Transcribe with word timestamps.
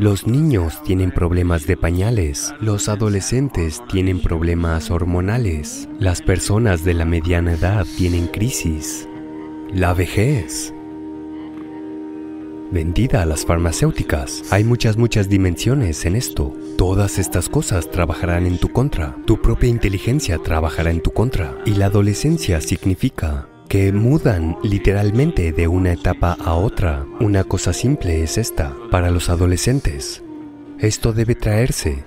Los 0.00 0.26
niños 0.26 0.82
tienen 0.82 1.10
problemas 1.10 1.66
de 1.66 1.76
pañales, 1.76 2.54
los 2.58 2.88
adolescentes 2.88 3.82
tienen 3.86 4.22
problemas 4.22 4.90
hormonales, 4.90 5.90
las 5.98 6.22
personas 6.22 6.84
de 6.84 6.94
la 6.94 7.04
mediana 7.04 7.52
edad 7.52 7.86
tienen 7.98 8.26
crisis, 8.26 9.06
la 9.74 9.92
vejez. 9.92 10.72
Vendida 12.72 13.20
a 13.20 13.26
las 13.26 13.44
farmacéuticas. 13.44 14.42
Hay 14.50 14.64
muchas, 14.64 14.96
muchas 14.96 15.28
dimensiones 15.28 16.06
en 16.06 16.16
esto. 16.16 16.56
Todas 16.78 17.18
estas 17.18 17.50
cosas 17.50 17.90
trabajarán 17.90 18.46
en 18.46 18.56
tu 18.56 18.70
contra. 18.70 19.14
Tu 19.26 19.42
propia 19.42 19.68
inteligencia 19.68 20.38
trabajará 20.38 20.90
en 20.90 21.02
tu 21.02 21.10
contra. 21.10 21.58
Y 21.66 21.74
la 21.74 21.86
adolescencia 21.86 22.62
significa 22.62 23.49
que 23.70 23.92
mudan 23.92 24.56
literalmente 24.64 25.52
de 25.52 25.68
una 25.68 25.92
etapa 25.92 26.36
a 26.44 26.54
otra. 26.54 27.06
Una 27.20 27.44
cosa 27.44 27.72
simple 27.72 28.24
es 28.24 28.36
esta. 28.36 28.74
Para 28.90 29.12
los 29.12 29.28
adolescentes, 29.28 30.24
esto 30.80 31.12
debe 31.12 31.36
traerse 31.36 32.02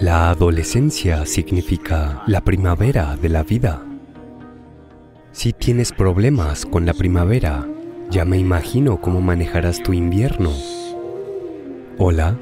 La 0.00 0.30
adolescencia 0.30 1.26
significa 1.26 2.22
la 2.26 2.40
primavera 2.40 3.16
de 3.16 3.28
la 3.28 3.42
vida. 3.42 3.84
Si 5.30 5.52
tienes 5.52 5.92
problemas 5.92 6.64
con 6.64 6.86
la 6.86 6.94
primavera, 6.94 7.68
ya 8.08 8.24
me 8.24 8.38
imagino 8.38 9.02
cómo 9.02 9.20
manejarás 9.20 9.82
tu 9.82 9.92
invierno. 9.92 10.54
Hola. 11.98 12.38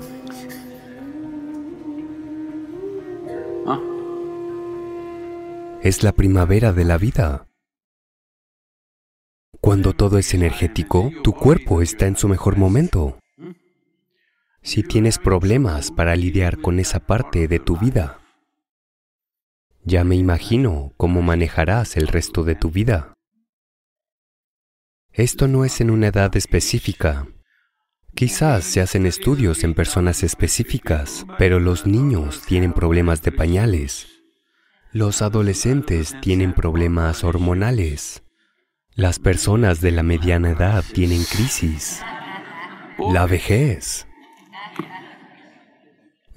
Es 5.82 6.04
la 6.04 6.12
primavera 6.12 6.72
de 6.72 6.84
la 6.84 6.96
vida. 6.96 7.48
Cuando 9.60 9.94
todo 9.94 10.18
es 10.18 10.32
energético, 10.32 11.10
tu 11.24 11.32
cuerpo 11.32 11.82
está 11.82 12.06
en 12.06 12.16
su 12.16 12.28
mejor 12.28 12.56
momento. 12.56 13.18
Si 14.68 14.82
tienes 14.82 15.18
problemas 15.18 15.90
para 15.90 16.14
lidiar 16.14 16.58
con 16.58 16.78
esa 16.78 17.00
parte 17.00 17.48
de 17.48 17.58
tu 17.58 17.78
vida, 17.78 18.20
ya 19.82 20.04
me 20.04 20.14
imagino 20.14 20.92
cómo 20.98 21.22
manejarás 21.22 21.96
el 21.96 22.06
resto 22.06 22.44
de 22.44 22.54
tu 22.54 22.70
vida. 22.70 23.14
Esto 25.10 25.48
no 25.48 25.64
es 25.64 25.80
en 25.80 25.90
una 25.90 26.08
edad 26.08 26.36
específica. 26.36 27.26
Quizás 28.14 28.64
se 28.64 28.82
hacen 28.82 29.06
estudios 29.06 29.64
en 29.64 29.72
personas 29.72 30.22
específicas, 30.22 31.24
pero 31.38 31.60
los 31.60 31.86
niños 31.86 32.42
tienen 32.42 32.74
problemas 32.74 33.22
de 33.22 33.32
pañales. 33.32 34.06
Los 34.92 35.22
adolescentes 35.22 36.14
tienen 36.20 36.52
problemas 36.52 37.24
hormonales. 37.24 38.22
Las 38.94 39.18
personas 39.18 39.80
de 39.80 39.92
la 39.92 40.02
mediana 40.02 40.50
edad 40.50 40.84
tienen 40.92 41.24
crisis. 41.24 42.02
La 42.98 43.24
vejez 43.24 44.07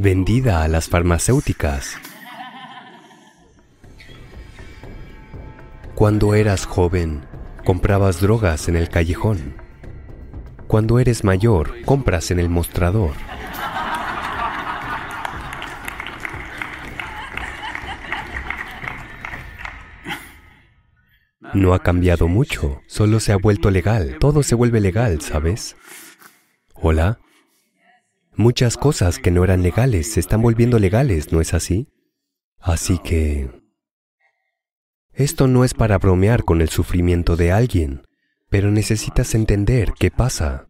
vendida 0.02 0.63
a 0.63 0.67
las 0.67 0.89
farmacéuticas. 0.89 1.95
Cuando 5.94 6.33
eras 6.33 6.66
joven, 6.66 7.21
comprabas 7.63 8.19
drogas 8.19 8.67
en 8.67 8.77
el 8.77 8.89
callejón. 8.89 9.57
Cuando 10.66 10.97
eres 10.97 11.23
mayor, 11.23 11.83
compras 11.85 12.31
en 12.31 12.39
el 12.39 12.49
mostrador. 12.49 13.11
No 21.53 21.75
ha 21.75 21.83
cambiado 21.83 22.28
mucho, 22.28 22.81
solo 22.88 23.19
se 23.19 23.33
ha 23.33 23.38
vuelto 23.38 23.69
legal. 23.69 24.18
Todo 24.19 24.41
se 24.41 24.56
vuelve 24.56 24.79
legal, 24.79 25.22
¿sabes? 25.22 25.75
Hola. 26.73 27.19
Muchas 28.41 28.75
cosas 28.75 29.19
que 29.19 29.29
no 29.29 29.44
eran 29.44 29.62
legales 29.62 30.13
se 30.13 30.19
están 30.19 30.41
volviendo 30.41 30.79
legales, 30.79 31.31
¿no 31.31 31.41
es 31.41 31.53
así? 31.53 31.90
Así 32.57 32.97
que... 32.97 33.52
Esto 35.13 35.46
no 35.46 35.63
es 35.63 35.75
para 35.75 36.00
bromear 36.00 36.44
con 36.44 36.59
el 36.59 36.69
sufrimiento 36.69 37.35
de 37.35 37.51
alguien, 37.51 38.01
pero 38.50 38.72
necesitas 38.72 39.35
entender 39.35 39.94
qué 39.94 40.09
pasa. 40.09 40.68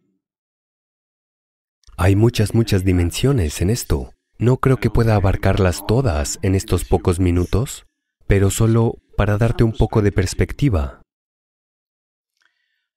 Hay 1.96 2.14
muchas, 2.14 2.54
muchas 2.54 2.84
dimensiones 2.84 3.62
en 3.62 3.70
esto. 3.70 4.12
No 4.36 4.58
creo 4.58 4.76
que 4.76 4.90
pueda 4.90 5.14
abarcarlas 5.14 5.86
todas 5.86 6.38
en 6.42 6.54
estos 6.54 6.84
pocos 6.84 7.20
minutos, 7.20 7.86
pero 8.26 8.50
solo 8.50 8.98
para 9.16 9.38
darte 9.38 9.64
un 9.64 9.72
poco 9.72 10.02
de 10.02 10.12
perspectiva. 10.12 11.00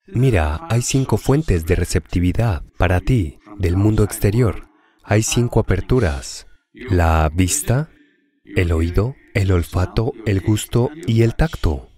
Mira, 0.06 0.68
hay 0.70 0.82
cinco 0.82 1.16
fuentes 1.16 1.66
de 1.66 1.76
receptividad 1.76 2.66
para 2.78 3.00
ti 3.00 3.40
del 3.58 3.78
mundo 3.78 4.04
exterior. 4.04 4.65
Hay 5.08 5.22
cinco 5.22 5.60
aperturas. 5.60 6.48
La 6.74 7.30
vista, 7.32 7.90
el 8.56 8.72
oído, 8.72 9.16
el 9.36 9.52
olfato, 9.52 10.14
el 10.26 10.42
gusto 10.42 10.90
y 11.06 11.22
el 11.22 11.36
tacto. 11.36 11.90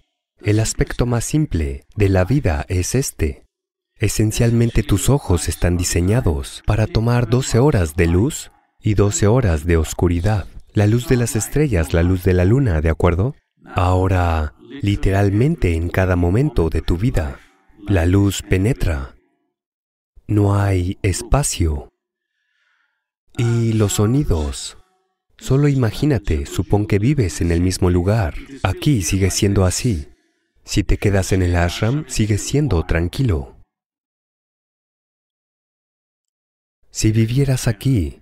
El 0.42 0.60
aspecto 0.60 1.06
más 1.06 1.24
simple 1.24 1.86
de 1.96 2.10
la 2.10 2.24
vida 2.24 2.66
es 2.68 2.94
este. 2.94 3.44
Esencialmente 3.96 4.82
tus 4.82 5.08
ojos 5.08 5.48
están 5.48 5.76
diseñados 5.76 6.62
para 6.66 6.86
tomar 6.86 7.28
12 7.28 7.58
horas 7.58 7.96
de 7.96 8.06
luz 8.06 8.52
y 8.78 8.94
12 8.94 9.26
horas 9.26 9.64
de 9.64 9.78
oscuridad. 9.78 10.46
La 10.74 10.86
luz 10.86 11.08
de 11.08 11.16
las 11.16 11.34
estrellas, 11.34 11.94
la 11.94 12.02
luz 12.02 12.22
de 12.22 12.34
la 12.34 12.44
luna, 12.44 12.82
¿de 12.82 12.90
acuerdo? 12.90 13.34
Ahora, 13.64 14.54
literalmente 14.82 15.74
en 15.74 15.88
cada 15.88 16.14
momento 16.14 16.68
de 16.68 16.82
tu 16.82 16.98
vida, 16.98 17.40
la 17.86 18.04
luz 18.04 18.42
penetra 18.42 19.14
no 20.26 20.54
hay 20.54 20.98
espacio. 21.02 21.88
Y 23.38 23.72
los 23.72 23.94
sonidos. 23.94 24.76
Solo 25.38 25.68
imagínate, 25.68 26.44
supón 26.44 26.86
que 26.86 26.98
vives 26.98 27.40
en 27.40 27.52
el 27.52 27.60
mismo 27.60 27.88
lugar. 27.88 28.34
Aquí 28.62 29.02
sigue 29.02 29.30
siendo 29.30 29.64
así. 29.64 30.08
Si 30.64 30.84
te 30.84 30.98
quedas 30.98 31.32
en 31.32 31.42
el 31.42 31.56
ashram, 31.56 32.04
sigues 32.08 32.42
siendo 32.42 32.84
tranquilo. 32.84 33.56
Si 36.90 37.12
vivieras 37.12 37.68
aquí, 37.68 38.20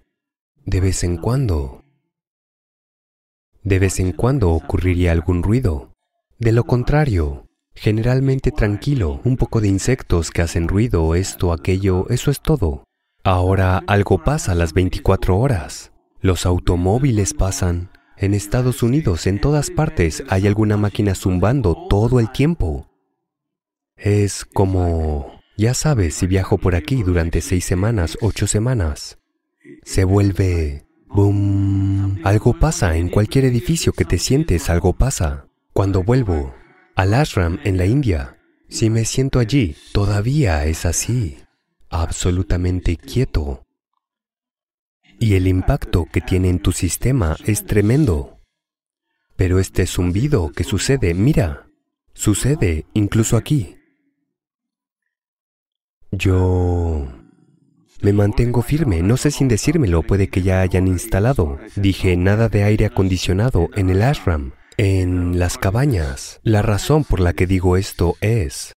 de 0.64 0.80
vez 0.80 1.02
en 1.02 1.16
cuando, 1.16 1.82
de 3.62 3.78
vez 3.78 3.98
en 3.98 4.12
cuando 4.12 4.50
ocurriría 4.50 5.12
algún 5.12 5.42
ruido. 5.42 5.92
De 6.38 6.52
lo 6.52 6.64
contrario, 6.64 7.46
Generalmente 7.76 8.52
tranquilo, 8.52 9.20
un 9.24 9.36
poco 9.36 9.60
de 9.60 9.68
insectos 9.68 10.30
que 10.30 10.40
hacen 10.40 10.66
ruido, 10.66 11.14
esto, 11.14 11.52
aquello, 11.52 12.08
eso 12.08 12.30
es 12.30 12.40
todo. 12.40 12.85
Ahora 13.26 13.82
algo 13.88 14.22
pasa 14.22 14.54
las 14.54 14.72
24 14.72 15.36
horas. 15.36 15.90
Los 16.20 16.46
automóviles 16.46 17.34
pasan. 17.34 17.90
En 18.16 18.34
Estados 18.34 18.84
Unidos, 18.84 19.26
en 19.26 19.40
todas 19.40 19.70
partes, 19.70 20.22
hay 20.28 20.46
alguna 20.46 20.76
máquina 20.76 21.16
zumbando 21.16 21.88
todo 21.90 22.20
el 22.20 22.30
tiempo. 22.30 22.88
Es 23.96 24.44
como... 24.44 25.40
Ya 25.58 25.74
sabes, 25.74 26.14
si 26.14 26.28
viajo 26.28 26.58
por 26.58 26.76
aquí 26.76 27.02
durante 27.02 27.40
seis 27.40 27.64
semanas, 27.64 28.16
ocho 28.20 28.46
semanas, 28.46 29.18
se 29.82 30.04
vuelve... 30.04 30.86
¡Boom! 31.08 32.20
Algo 32.22 32.56
pasa 32.56 32.96
en 32.96 33.08
cualquier 33.08 33.46
edificio 33.46 33.92
que 33.92 34.04
te 34.04 34.18
sientes, 34.18 34.70
algo 34.70 34.92
pasa. 34.92 35.48
Cuando 35.72 36.04
vuelvo, 36.04 36.54
al 36.94 37.12
ashram 37.12 37.58
en 37.64 37.76
la 37.76 37.86
India. 37.86 38.38
Si 38.68 38.88
me 38.88 39.04
siento 39.04 39.40
allí, 39.40 39.74
todavía 39.92 40.64
es 40.66 40.86
así, 40.86 41.38
absolutamente 42.02 42.96
quieto. 42.96 43.66
Y 45.18 45.34
el 45.34 45.46
impacto 45.46 46.06
que 46.12 46.20
tiene 46.20 46.50
en 46.50 46.58
tu 46.58 46.72
sistema 46.72 47.36
es 47.46 47.64
tremendo. 47.64 48.40
Pero 49.36 49.58
este 49.58 49.86
zumbido 49.86 50.52
que 50.52 50.64
sucede, 50.64 51.14
mira, 51.14 51.68
sucede 52.14 52.86
incluso 52.94 53.36
aquí. 53.36 53.76
Yo 56.10 57.06
me 58.02 58.12
mantengo 58.12 58.62
firme, 58.62 59.02
no 59.02 59.16
sé 59.16 59.30
sin 59.30 59.48
decírmelo, 59.48 60.02
puede 60.02 60.28
que 60.28 60.42
ya 60.42 60.60
hayan 60.60 60.86
instalado. 60.86 61.58
Dije 61.76 62.16
nada 62.16 62.48
de 62.48 62.62
aire 62.62 62.86
acondicionado 62.86 63.68
en 63.74 63.90
el 63.90 64.02
ashram 64.02 64.52
en 64.76 65.38
las 65.38 65.58
cabañas. 65.58 66.40
La 66.42 66.62
razón 66.62 67.04
por 67.04 67.20
la 67.20 67.32
que 67.32 67.46
digo 67.46 67.76
esto 67.76 68.16
es 68.20 68.72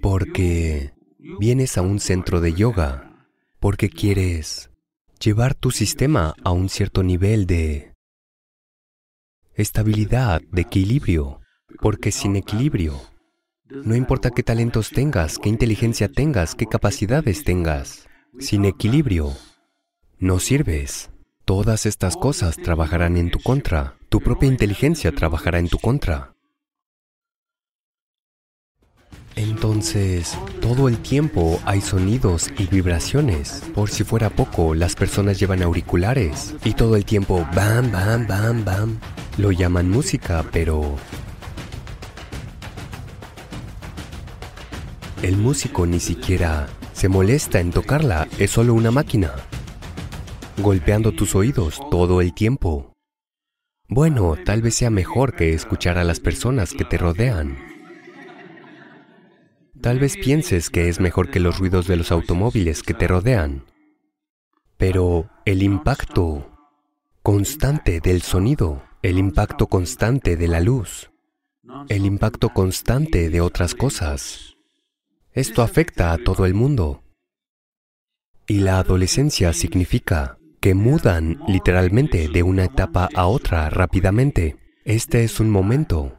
porque 0.00 0.92
vienes 1.38 1.78
a 1.78 1.82
un 1.82 2.00
centro 2.00 2.40
de 2.40 2.52
yoga, 2.52 3.26
porque 3.58 3.88
quieres 3.88 4.70
llevar 5.18 5.54
tu 5.54 5.70
sistema 5.70 6.34
a 6.44 6.52
un 6.52 6.68
cierto 6.68 7.02
nivel 7.02 7.46
de 7.46 7.94
estabilidad, 9.54 10.42
de 10.52 10.62
equilibrio, 10.62 11.40
porque 11.80 12.12
sin 12.12 12.36
equilibrio 12.36 13.00
No 13.70 13.96
importa 13.96 14.30
qué 14.30 14.42
talentos 14.42 14.90
tengas, 14.90 15.38
qué 15.38 15.48
inteligencia 15.48 16.08
tengas, 16.08 16.54
qué 16.54 16.66
capacidades 16.66 17.42
tengas. 17.44 18.06
Sin 18.38 18.66
equilibrio, 18.66 19.32
no 20.18 20.38
sirves. 20.38 21.10
Todas 21.46 21.86
estas 21.86 22.16
cosas 22.16 22.56
trabajarán 22.56 23.16
en 23.16 23.30
tu 23.30 23.40
contra. 23.40 23.96
Tu 24.10 24.20
propia 24.20 24.48
inteligencia 24.48 25.12
trabajará 25.12 25.58
en 25.58 25.68
tu 25.68 25.78
contra. 25.78 26.33
Entonces, 29.36 30.38
todo 30.60 30.88
el 30.88 30.98
tiempo 30.98 31.60
hay 31.64 31.80
sonidos 31.80 32.50
y 32.56 32.66
vibraciones. 32.66 33.62
Por 33.74 33.90
si 33.90 34.04
fuera 34.04 34.30
poco, 34.30 34.74
las 34.74 34.94
personas 34.94 35.40
llevan 35.40 35.62
auriculares 35.62 36.54
y 36.64 36.74
todo 36.74 36.94
el 36.96 37.04
tiempo 37.04 37.46
bam, 37.54 37.90
bam, 37.90 38.26
bam, 38.26 38.64
bam. 38.64 38.98
Lo 39.36 39.50
llaman 39.50 39.90
música, 39.90 40.44
pero... 40.52 40.96
El 45.22 45.36
músico 45.36 45.86
ni 45.86 46.00
siquiera 46.00 46.68
se 46.92 47.08
molesta 47.08 47.58
en 47.58 47.70
tocarla, 47.70 48.28
es 48.38 48.50
solo 48.50 48.74
una 48.74 48.90
máquina, 48.90 49.32
golpeando 50.58 51.12
tus 51.12 51.34
oídos 51.34 51.80
todo 51.90 52.20
el 52.20 52.34
tiempo. 52.34 52.92
Bueno, 53.88 54.36
tal 54.44 54.62
vez 54.62 54.76
sea 54.76 54.90
mejor 54.90 55.34
que 55.34 55.54
escuchar 55.54 55.98
a 55.98 56.04
las 56.04 56.20
personas 56.20 56.72
que 56.72 56.84
te 56.84 56.98
rodean. 56.98 57.73
Tal 59.84 59.98
vez 59.98 60.16
pienses 60.16 60.70
que 60.70 60.88
es 60.88 60.98
mejor 60.98 61.30
que 61.30 61.40
los 61.40 61.58
ruidos 61.58 61.86
de 61.86 61.96
los 61.96 62.10
automóviles 62.10 62.82
que 62.82 62.94
te 62.94 63.06
rodean. 63.06 63.66
Pero 64.78 65.28
el 65.44 65.62
impacto 65.62 66.50
constante 67.22 68.00
del 68.00 68.22
sonido, 68.22 68.82
el 69.02 69.18
impacto 69.18 69.66
constante 69.66 70.38
de 70.38 70.48
la 70.48 70.62
luz, 70.62 71.10
el 71.90 72.06
impacto 72.06 72.48
constante 72.48 73.28
de 73.28 73.42
otras 73.42 73.74
cosas, 73.74 74.56
esto 75.32 75.60
afecta 75.60 76.12
a 76.12 76.16
todo 76.16 76.46
el 76.46 76.54
mundo. 76.54 77.02
Y 78.46 78.60
la 78.60 78.78
adolescencia 78.78 79.52
significa 79.52 80.38
que 80.60 80.72
mudan 80.72 81.42
literalmente 81.46 82.28
de 82.28 82.42
una 82.42 82.64
etapa 82.64 83.10
a 83.14 83.26
otra 83.26 83.68
rápidamente. 83.68 84.56
Este 84.86 85.24
es 85.24 85.40
un 85.40 85.50
momento 85.50 86.16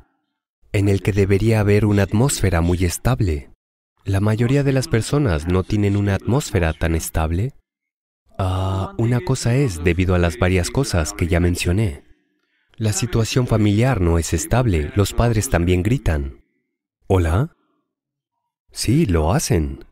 en 0.72 0.88
el 0.88 1.02
que 1.02 1.14
debería 1.14 1.62
haber 1.62 1.88
una 1.88 2.04
atmósfera 2.04 2.62
muy 2.62 2.86
estable. 2.86 3.55
La 4.06 4.20
mayoría 4.20 4.62
de 4.62 4.72
las 4.72 4.88
personas 4.88 5.48
no 5.48 5.64
tienen 5.64 5.98
una 5.98 6.14
atmósfera 6.14 6.74
tan 6.74 6.94
estable. 6.94 7.54
Ah, 8.38 8.94
una 9.00 9.20
cosa 9.20 9.56
es 9.56 9.84
debido 9.84 10.14
a 10.14 10.20
las 10.20 10.38
varias 10.38 10.70
cosas 10.70 11.12
que 11.12 11.26
ya 11.26 11.40
mencioné. 11.40 12.04
La 12.76 12.94
situación 12.94 13.48
familiar 13.48 14.02
no 14.02 14.20
es 14.20 14.32
estable, 14.36 14.92
los 14.96 15.14
padres 15.14 15.50
también 15.50 15.82
gritan. 15.82 16.44
¿Hola? 17.08 17.56
Sí, 18.72 19.08
lo 19.08 19.34
hacen. 19.34 19.86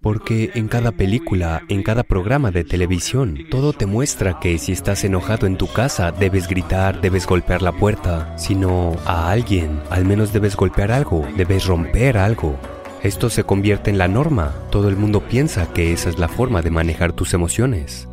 Porque 0.00 0.50
en 0.54 0.66
cada 0.66 0.90
película, 0.90 1.62
en 1.68 1.84
cada 1.84 2.02
programa 2.02 2.50
de 2.50 2.64
televisión, 2.64 3.46
todo 3.48 3.72
te 3.72 3.86
muestra 3.86 4.40
que 4.40 4.58
si 4.58 4.72
estás 4.72 5.04
enojado 5.04 5.46
en 5.46 5.56
tu 5.56 5.72
casa, 5.72 6.10
debes 6.10 6.48
gritar, 6.48 7.00
debes 7.00 7.28
golpear 7.28 7.62
la 7.62 7.70
puerta. 7.70 8.36
Si 8.36 8.56
no 8.56 8.96
a 9.06 9.30
alguien, 9.30 9.80
al 9.88 10.04
menos 10.04 10.32
debes 10.32 10.56
golpear 10.56 10.90
algo, 10.90 11.24
debes 11.36 11.66
romper 11.66 12.18
algo. 12.18 12.58
Esto 13.04 13.28
se 13.28 13.44
convierte 13.44 13.90
en 13.90 13.98
la 13.98 14.08
norma. 14.08 14.54
Todo 14.70 14.88
el 14.88 14.96
mundo 14.96 15.20
piensa 15.20 15.70
que 15.74 15.92
esa 15.92 16.08
es 16.08 16.18
la 16.18 16.26
forma 16.26 16.62
de 16.62 16.70
manejar 16.70 17.12
tus 17.12 17.34
emociones. 17.34 18.08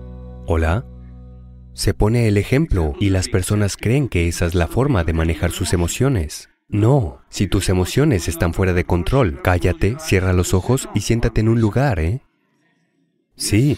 ¿Hola? 0.45 0.83
Se 1.71 1.93
pone 1.93 2.27
el 2.27 2.35
ejemplo 2.35 2.93
y 2.99 3.09
las 3.09 3.29
personas 3.29 3.77
creen 3.77 4.09
que 4.09 4.27
esa 4.27 4.45
es 4.45 4.53
la 4.53 4.67
forma 4.67 5.05
de 5.05 5.13
manejar 5.13 5.51
sus 5.51 5.71
emociones. 5.71 6.49
No, 6.67 7.21
si 7.29 7.47
tus 7.47 7.69
emociones 7.69 8.27
están 8.27 8.53
fuera 8.53 8.73
de 8.73 8.83
control, 8.83 9.39
cállate, 9.41 9.95
cierra 9.97 10.33
los 10.33 10.53
ojos 10.53 10.89
y 10.93 10.99
siéntate 10.99 11.39
en 11.39 11.47
un 11.47 11.61
lugar, 11.61 11.97
¿eh? 12.01 12.19
Sí, 13.37 13.77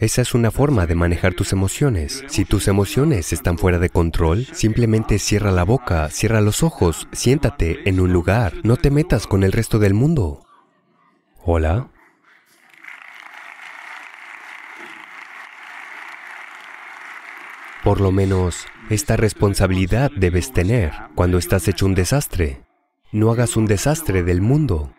esa 0.00 0.22
es 0.22 0.32
una 0.32 0.50
forma 0.50 0.86
de 0.86 0.94
manejar 0.94 1.34
tus 1.34 1.52
emociones. 1.52 2.24
Si 2.26 2.46
tus 2.46 2.68
emociones 2.68 3.34
están 3.34 3.58
fuera 3.58 3.78
de 3.78 3.90
control, 3.90 4.46
simplemente 4.52 5.18
cierra 5.18 5.52
la 5.52 5.62
boca, 5.62 6.08
cierra 6.08 6.40
los 6.40 6.62
ojos, 6.62 7.06
siéntate 7.12 7.86
en 7.86 8.00
un 8.00 8.10
lugar. 8.10 8.54
No 8.62 8.78
te 8.78 8.90
metas 8.90 9.26
con 9.26 9.42
el 9.42 9.52
resto 9.52 9.78
del 9.78 9.92
mundo. 9.92 10.46
Hola. 11.44 11.90
Por 17.84 18.00
lo 18.00 18.10
menos, 18.10 18.66
esta 18.88 19.18
responsabilidad 19.18 20.10
debes 20.16 20.54
tener 20.54 20.92
cuando 21.14 21.36
estás 21.36 21.68
hecho 21.68 21.84
un 21.84 21.94
desastre. 21.94 22.64
No 23.12 23.30
hagas 23.30 23.54
un 23.54 23.66
desastre 23.66 24.22
del 24.22 24.40
mundo. 24.40 24.94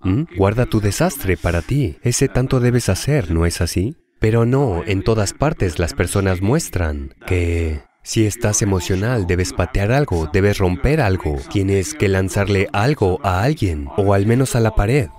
¿Mm? 0.00 0.22
Guarda 0.34 0.64
tu 0.64 0.80
desastre 0.80 1.36
para 1.36 1.60
ti. 1.60 1.98
Ese 2.02 2.28
tanto 2.28 2.60
debes 2.60 2.88
hacer, 2.88 3.30
¿no 3.30 3.44
es 3.44 3.60
así? 3.60 3.98
Pero 4.24 4.46
no, 4.46 4.82
en 4.86 5.02
todas 5.02 5.34
partes 5.34 5.78
las 5.78 5.92
personas 5.92 6.40
muestran 6.40 7.14
que 7.26 7.82
si 8.02 8.24
estás 8.24 8.62
emocional 8.62 9.26
debes 9.26 9.52
patear 9.52 9.92
algo, 9.92 10.30
debes 10.32 10.56
romper 10.56 11.02
algo, 11.02 11.36
tienes 11.52 11.92
que 11.92 12.08
lanzarle 12.08 12.70
algo 12.72 13.20
a 13.22 13.42
alguien 13.42 13.86
o 13.98 14.14
al 14.14 14.24
menos 14.24 14.56
a 14.56 14.60
la 14.60 14.74
pared. 14.74 15.10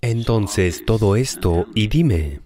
Entonces 0.00 0.86
todo 0.86 1.16
esto, 1.16 1.66
y 1.74 1.88
dime, 1.88 2.40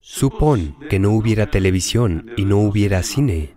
supón 0.00 0.76
que 0.90 0.98
no 0.98 1.12
hubiera 1.12 1.52
televisión 1.52 2.32
y 2.36 2.44
no 2.44 2.58
hubiera 2.58 3.04
cine. 3.04 3.54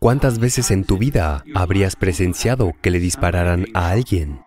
¿Cuántas 0.00 0.38
veces 0.38 0.70
en 0.70 0.84
tu 0.84 0.96
vida 0.96 1.44
habrías 1.54 1.94
presenciado 1.94 2.72
que 2.80 2.90
le 2.90 3.00
dispararan 3.00 3.66
a 3.74 3.90
alguien? 3.90 4.45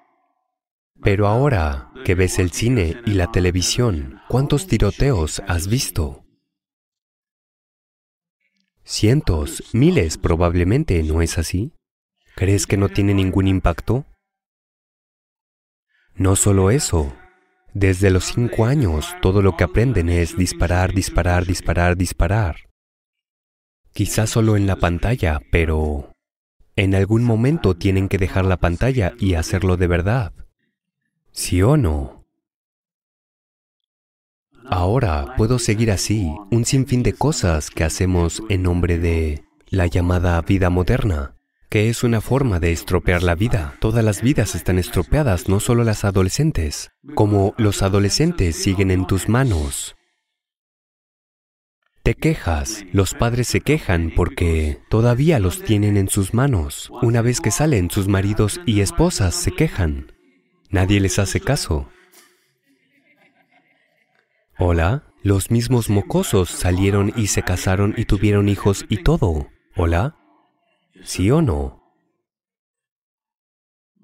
Pero 1.01 1.27
ahora 1.27 1.91
que 2.03 2.15
ves 2.15 2.39
el 2.39 2.51
cine 2.51 3.01
y 3.05 3.13
la 3.13 3.31
televisión, 3.31 4.19
¿cuántos 4.27 4.67
tiroteos 4.67 5.41
has 5.47 5.67
visto? 5.67 6.25
Cientos, 8.83 9.63
miles 9.73 10.17
probablemente, 10.17 11.01
¿no 11.03 11.21
es 11.21 11.37
así? 11.37 11.73
¿Crees 12.35 12.67
que 12.67 12.77
no 12.77 12.89
tiene 12.89 13.13
ningún 13.13 13.47
impacto? 13.47 14.05
No 16.15 16.35
solo 16.35 16.71
eso. 16.71 17.15
Desde 17.73 18.09
los 18.09 18.25
cinco 18.25 18.65
años, 18.65 19.15
todo 19.21 19.41
lo 19.41 19.55
que 19.55 19.63
aprenden 19.63 20.09
es 20.09 20.35
disparar, 20.35 20.93
disparar, 20.93 21.45
disparar, 21.45 21.95
disparar. 21.95 22.55
Quizás 23.93 24.31
solo 24.31 24.57
en 24.57 24.67
la 24.67 24.75
pantalla, 24.75 25.39
pero 25.51 26.11
en 26.75 26.95
algún 26.95 27.23
momento 27.23 27.75
tienen 27.75 28.09
que 28.09 28.18
dejar 28.18 28.45
la 28.45 28.57
pantalla 28.57 29.13
y 29.19 29.35
hacerlo 29.35 29.77
de 29.77 29.87
verdad. 29.87 30.33
¿Sí 31.41 31.61
o 31.61 31.77
no? 31.77 32.25
Ahora 34.65 35.35
puedo 35.37 35.57
seguir 35.57 35.89
así 35.89 36.29
un 36.51 36.65
sinfín 36.65 37.01
de 37.01 37.13
cosas 37.13 37.69
que 37.69 37.85
hacemos 37.85 38.43
en 38.49 38.63
nombre 38.63 38.99
de 38.99 39.45
la 39.69 39.87
llamada 39.87 40.41
vida 40.41 40.69
moderna, 40.69 41.37
que 41.69 41.87
es 41.87 42.03
una 42.03 42.19
forma 42.19 42.59
de 42.59 42.73
estropear 42.73 43.23
la 43.23 43.35
vida. 43.35 43.75
Todas 43.79 44.03
las 44.03 44.21
vidas 44.21 44.53
están 44.53 44.77
estropeadas, 44.77 45.47
no 45.47 45.61
solo 45.61 45.85
las 45.85 46.03
adolescentes. 46.03 46.91
Como 47.15 47.53
los 47.57 47.83
adolescentes 47.83 48.57
siguen 48.57 48.91
en 48.91 49.07
tus 49.07 49.29
manos. 49.29 49.95
Te 52.03 52.15
quejas, 52.15 52.83
los 52.91 53.13
padres 53.13 53.47
se 53.47 53.61
quejan 53.61 54.11
porque 54.13 54.81
todavía 54.89 55.39
los 55.39 55.63
tienen 55.63 55.95
en 55.95 56.09
sus 56.09 56.33
manos. 56.33 56.91
Una 57.01 57.21
vez 57.21 57.39
que 57.39 57.49
salen, 57.49 57.89
sus 57.89 58.09
maridos 58.09 58.59
y 58.65 58.81
esposas 58.81 59.35
se 59.35 59.53
quejan. 59.53 60.19
Nadie 60.69 60.99
les 60.99 61.18
hace 61.18 61.40
caso. 61.40 61.90
Hola, 64.59 65.04
los 65.23 65.49
mismos 65.49 65.90
mocosos 65.90 66.49
salieron 66.49 67.11
y 67.16 67.28
se 67.28 67.42
casaron 67.42 67.95
y 67.97 68.06
tuvieron 68.06 68.49
hijos 68.49 68.85
y 68.88 68.97
todo. 68.97 69.47
Hola, 69.76 70.16
¿sí 71.04 71.31
o 71.31 71.42
no? 71.42 71.81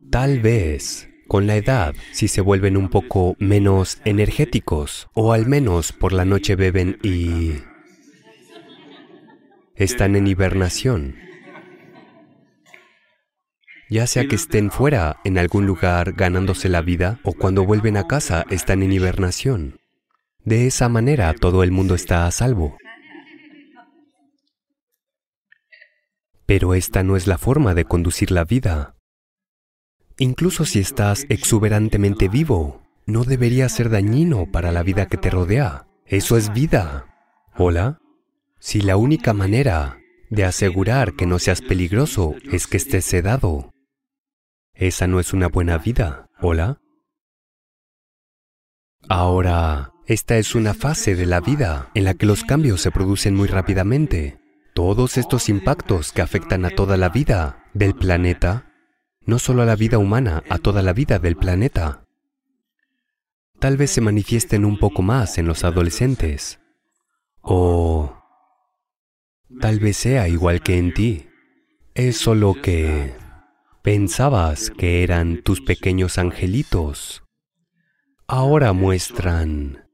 Tal 0.09 0.39
vez 0.39 1.09
con 1.27 1.45
la 1.45 1.55
edad, 1.55 1.93
si 2.11 2.27
se 2.27 2.41
vuelven 2.41 2.77
un 2.77 2.89
poco 2.89 3.35
menos 3.37 3.99
energéticos, 4.03 5.09
o 5.13 5.33
al 5.33 5.45
menos 5.45 5.91
por 5.91 6.13
la 6.13 6.25
noche 6.25 6.55
beben 6.55 6.97
y 7.03 7.61
están 9.75 10.15
en 10.15 10.27
hibernación 10.27 11.24
ya 13.89 14.07
sea 14.07 14.27
que 14.27 14.35
estén 14.35 14.71
fuera 14.71 15.17
en 15.23 15.37
algún 15.37 15.65
lugar 15.65 16.13
ganándose 16.13 16.69
la 16.69 16.81
vida 16.81 17.19
o 17.23 17.33
cuando 17.33 17.65
vuelven 17.65 17.97
a 17.97 18.07
casa 18.07 18.45
están 18.49 18.83
en 18.83 18.91
hibernación. 18.91 19.79
De 20.43 20.67
esa 20.67 20.89
manera 20.89 21.33
todo 21.33 21.63
el 21.63 21.71
mundo 21.71 21.95
está 21.95 22.27
a 22.27 22.31
salvo. 22.31 22.77
Pero 26.45 26.75
esta 26.75 27.03
no 27.03 27.15
es 27.15 27.25
la 27.25 27.37
forma 27.37 27.73
de 27.73 27.85
conducir 27.85 28.31
la 28.31 28.45
vida. 28.45 28.95
Incluso 30.17 30.65
si 30.65 30.79
estás 30.79 31.25
exuberantemente 31.29 32.29
vivo, 32.29 32.83
no 33.05 33.23
debería 33.23 33.67
ser 33.69 33.89
dañino 33.89 34.51
para 34.51 34.71
la 34.71 34.83
vida 34.83 35.07
que 35.07 35.17
te 35.17 35.29
rodea. 35.29 35.87
Eso 36.05 36.37
es 36.37 36.53
vida. 36.53 37.07
¿Hola? 37.57 37.99
Si 38.59 38.81
la 38.81 38.97
única 38.97 39.33
manera 39.33 39.97
de 40.29 40.45
asegurar 40.45 41.13
que 41.13 41.25
no 41.25 41.39
seas 41.39 41.61
peligroso 41.61 42.35
es 42.51 42.67
que 42.67 42.77
estés 42.77 43.05
sedado. 43.05 43.74
Esa 44.75 45.07
no 45.07 45.21
es 45.21 45.31
una 45.31 45.47
buena 45.47 45.77
vida, 45.77 46.29
¿hola? 46.41 46.81
Ahora, 49.07 49.93
esta 50.05 50.37
es 50.37 50.53
una 50.53 50.73
fase 50.73 51.15
de 51.15 51.25
la 51.25 51.39
vida 51.39 51.89
en 51.93 52.03
la 52.03 52.13
que 52.13 52.25
los 52.25 52.43
cambios 52.43 52.81
se 52.81 52.91
producen 52.91 53.35
muy 53.35 53.47
rápidamente. 53.47 54.37
Todos 54.73 55.17
estos 55.17 55.47
impactos 55.47 56.11
que 56.11 56.21
afectan 56.21 56.65
a 56.65 56.71
toda 56.71 56.97
la 56.97 57.07
vida 57.07 57.63
del 57.73 57.95
planeta, 57.95 58.73
no 59.21 59.39
solo 59.39 59.61
a 59.61 59.65
la 59.65 59.77
vida 59.77 59.97
humana, 59.97 60.43
a 60.49 60.57
toda 60.57 60.81
la 60.81 60.91
vida 60.91 61.19
del 61.19 61.37
planeta, 61.37 62.05
tal 63.59 63.77
vez 63.77 63.91
se 63.91 64.01
manifiesten 64.01 64.65
un 64.65 64.77
poco 64.77 65.01
más 65.01 65.37
en 65.37 65.47
los 65.47 65.63
adolescentes. 65.63 66.59
O 67.39 68.21
tal 69.61 69.79
vez 69.79 69.95
sea 69.95 70.27
igual 70.27 70.61
que 70.61 70.77
en 70.77 70.93
ti. 70.93 71.29
Es 71.93 72.17
solo 72.17 72.55
que 72.61 73.15
pensabas 73.85 74.71
que 74.71 75.03
eran 75.03 75.43
tus 75.43 75.61
pequeños 75.61 76.17
angelitos. 76.17 77.23
Ahora 78.25 78.73
muestran 78.73 79.87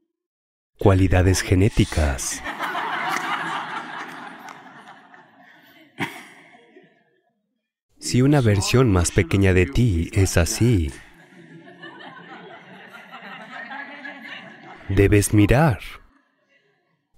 cualidades 0.78 1.42
genéticas. 1.42 2.42
Si 7.98 8.22
una 8.22 8.40
versión 8.40 8.90
más 8.90 9.10
pequeña 9.10 9.52
de 9.52 9.66
ti 9.66 10.08
es 10.14 10.38
así, 10.38 10.90
debes 14.88 15.34
mirar. 15.34 15.80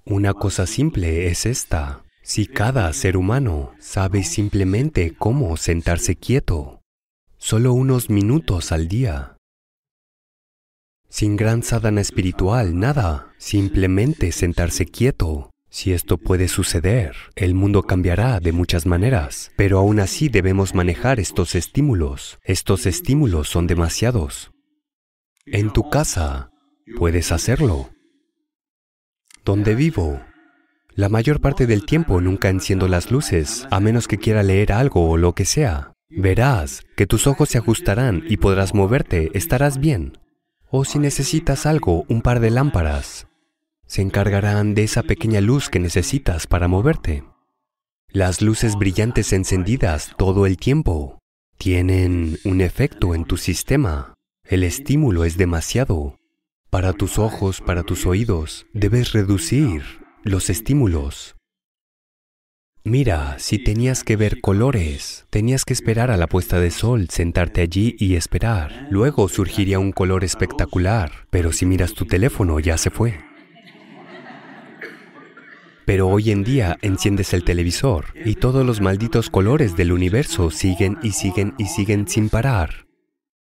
Una 0.05 0.35
cosa 0.35 0.67
simple 0.67 1.29
es 1.29 1.47
esta. 1.47 2.04
Si 2.25 2.47
cada 2.47 2.91
ser 2.95 3.19
humano 3.19 3.75
sabe 3.79 4.25
simplemente 4.25 5.15
cómo 5.17 5.59
sentarse 5.59 6.17
quieto, 6.17 6.81
solo 7.37 7.75
unos 7.75 8.09
minutos 8.09 8.73
al 8.73 8.89
día, 8.89 9.37
sin 11.11 11.37
gran 11.37 11.63
sadhana 11.63 12.01
espiritual, 12.01 12.77
nada, 12.77 13.33
simplemente 13.39 14.33
sentarse 14.33 14.85
quieto. 14.85 15.51
Si 15.71 15.93
esto 15.93 16.19
puede 16.19 16.49
suceder, 16.49 17.15
el 17.37 17.55
mundo 17.55 17.85
cambiará 17.85 18.41
de 18.41 18.51
muchas 18.51 18.85
maneras, 18.85 19.53
pero 19.55 19.79
aún 19.79 20.01
así 20.01 20.29
debemos 20.29 20.75
manejar 20.75 21.21
estos 21.21 21.55
estímulos. 21.55 22.41
Estos 22.43 22.87
estímulos 22.87 23.49
son 23.49 23.69
demasiados. 23.69 24.51
En 25.47 25.73
tu 25.73 25.89
casa, 25.89 26.51
puedes 26.97 27.31
hacerlo. 27.31 27.91
Donde 29.45 29.77
vivo, 29.77 30.21
la 30.97 31.09
mayor 31.09 31.41
parte 31.41 31.67
del 31.67 31.85
tiempo 31.85 32.21
nunca 32.21 32.49
enciendo 32.49 32.87
las 32.87 33.11
luces, 33.11 33.67
a 33.71 33.81
menos 33.81 34.07
que 34.07 34.19
quiera 34.19 34.43
leer 34.43 34.73
algo 34.73 35.11
o 35.11 35.17
lo 35.17 35.35
que 35.35 35.45
sea. 35.45 35.93
Verás 36.09 36.83
que 36.97 37.07
tus 37.07 37.27
ojos 37.27 37.49
se 37.49 37.59
ajustarán 37.59 38.23
y 38.29 38.37
podrás 38.37 38.75
moverte, 38.75 39.31
estarás 39.35 39.79
bien. 39.79 40.19
O 40.71 40.85
si 40.85 41.01
necesitas 41.01 41.67
algo, 41.67 42.05
un 42.09 42.23
par 42.23 42.39
de 42.39 42.51
lámparas, 42.51 43.27
se 43.87 44.03
encargarán 44.03 44.75
de 44.75 44.85
esa 44.85 45.03
pequeña 45.03 45.41
luz 45.41 45.69
que 45.69 45.81
necesitas 45.81 46.47
para 46.47 46.69
moverte. 46.69 47.25
Las 48.09 48.41
luces 48.41 48.77
brillantes 48.77 49.33
encendidas 49.33 50.13
todo 50.17 50.47
el 50.47 50.57
tiempo 50.57 51.19
tienen 51.59 52.39
un 52.45 52.61
efecto 52.61 53.15
en 53.17 53.25
tu 53.25 53.37
sistema. 53.37 54.15
El 54.45 54.63
estímulo 54.63 55.25
es 55.25 55.37
demasiado. 55.37 56.17
Para 56.71 56.93
tus 56.93 57.19
ojos, 57.19 57.61
para 57.61 57.83
tus 57.83 58.07
oídos, 58.07 58.67
debes 58.73 59.13
reducir 59.13 60.04
los 60.25 60.49
estímulos. 60.49 61.37
Mira, 62.83 63.39
si 63.39 63.59
tenías 63.59 64.05
que 64.05 64.17
ver 64.17 64.41
colores, 64.41 65.27
tenías 65.31 65.65
que 65.65 65.75
esperar 65.75 66.11
a 66.11 66.17
la 66.17 66.27
puesta 66.27 66.61
de 66.61 66.71
sol, 66.71 67.09
sentarte 67.11 67.61
allí 67.61 67.95
y 67.99 68.17
esperar. 68.17 68.89
Luego 68.91 69.29
surgiría 69.29 69.79
un 69.79 69.93
color 69.93 70.25
espectacular, 70.25 71.27
pero 71.31 71.53
si 71.53 71.67
miras 71.67 71.93
tu 71.93 72.07
teléfono 72.07 72.59
ya 72.59 72.79
se 72.79 72.91
fue. 72.91 73.21
Pero 75.87 76.09
hoy 76.09 76.31
en 76.31 76.43
día 76.43 76.79
enciendes 76.81 77.35
el 77.35 77.45
televisor 77.45 78.07
y 78.25 78.37
todos 78.37 78.65
los 78.65 78.81
malditos 78.81 79.29
colores 79.29 79.77
del 79.77 79.93
universo 79.93 80.51
siguen 80.51 80.97
y 81.03 81.13
siguen 81.13 81.55
y 81.59 81.67
siguen 81.67 82.09
sin 82.09 82.31
parar. 82.31 82.87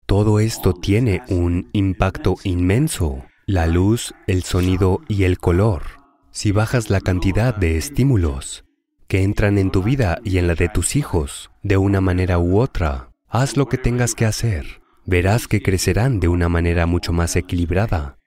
Todo 0.06 0.40
esto 0.40 0.73
tiene 0.73 1.23
un 1.28 1.68
impacto 1.73 2.37
inmenso. 2.42 3.25
La 3.46 3.68
luz, 3.68 4.14
el 4.26 4.42
sonido 4.42 5.00
y 5.08 5.23
el 5.23 5.38
color. 5.38 5.96
Si 6.37 6.52
bajas 6.52 6.90
la 6.90 7.00
cantidad 7.00 7.55
de 7.55 7.78
estímulos 7.78 8.66
que 9.09 9.23
entran 9.23 9.57
en 9.57 9.71
tu 9.71 9.83
vida 9.83 10.19
y 10.23 10.37
en 10.37 10.47
la 10.47 10.55
de 10.55 10.69
tus 10.69 10.95
hijos 10.95 11.50
de 11.62 11.78
una 11.78 12.02
manera 12.02 12.38
u 12.38 12.61
otra, 12.61 13.11
haz 13.26 13.57
lo 13.57 13.71
que 13.71 13.78
tengas 13.78 14.14
que 14.14 14.26
hacer. 14.26 14.83
Verás 15.07 15.49
que 15.49 15.62
crecerán 15.62 16.21
de 16.21 16.28
una 16.28 16.50
manera 16.50 16.85
mucho 16.85 17.14
más 17.14 17.37
equilibrada. 17.37 18.19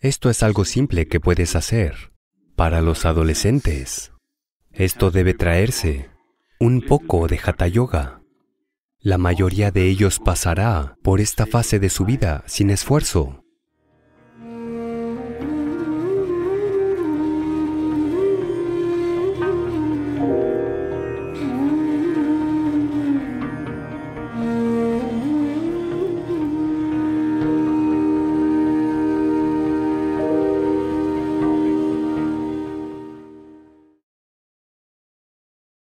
Esto 0.00 0.28
es 0.28 0.42
algo 0.42 0.64
simple 0.64 1.06
que 1.06 1.20
puedes 1.20 1.54
hacer. 1.54 2.10
Para 2.56 2.82
los 2.82 3.04
adolescentes, 3.04 4.10
esto 4.72 5.12
debe 5.12 5.32
traerse 5.32 6.10
un 6.58 6.80
poco 6.80 7.28
de 7.28 7.38
hatha 7.38 7.68
yoga. 7.68 8.22
La 8.98 9.18
mayoría 9.18 9.70
de 9.70 9.86
ellos 9.86 10.18
pasará 10.18 10.96
por 11.04 11.20
esta 11.20 11.46
fase 11.46 11.78
de 11.78 11.90
su 11.90 12.06
vida 12.06 12.42
sin 12.48 12.70
esfuerzo. 12.70 13.41